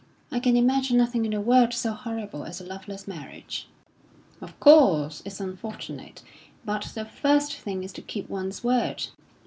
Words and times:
I 0.31 0.39
can 0.39 0.57
imagine 0.57 0.97
nothing 0.97 1.25
in 1.25 1.31
the 1.31 1.39
world 1.39 1.75
so 1.75 1.91
horrible 1.93 2.43
as 2.43 2.59
a 2.59 2.65
loveless 2.65 3.07
marriage." 3.07 3.67
"Of 4.41 4.59
course, 4.59 5.21
it's 5.27 5.39
unfortunate; 5.39 6.23
but 6.65 6.89
the 6.95 7.05
first 7.05 7.53
thing 7.53 7.83
is 7.83 7.93
to 7.93 8.01
keep 8.01 8.27
one's 8.27 8.63
word." 8.63 9.03